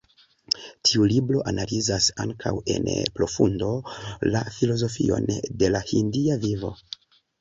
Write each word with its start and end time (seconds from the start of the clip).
Tiu 0.89 1.03
libro 1.09 1.41
analizas 1.51 2.07
ankaŭ 2.23 2.53
en 2.77 2.89
profundo 3.19 3.69
la 4.37 4.43
filozofion 4.59 5.29
de 5.63 5.71
la 5.77 5.83
hindia 5.93 6.41
vivo. 6.49 6.73